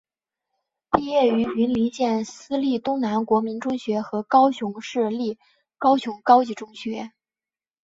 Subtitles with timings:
[0.91, 5.37] 毕业于云林县私立东南国民中学和高雄市立
[5.77, 7.11] 高雄高级中学。